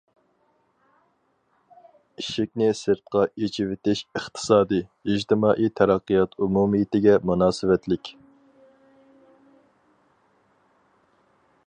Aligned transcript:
ئىشىكنى 2.21 2.69
سىرتقا 2.79 3.21
ئېچىۋېتىش 3.43 4.01
ئىقتىسادىي، 4.19 4.81
ئىجتىمائىي 5.15 5.73
تەرەققىيات 5.81 6.35
ئومۇمىيىتىگە 6.47 7.17
مۇناسىۋەتلىك. 7.31 8.13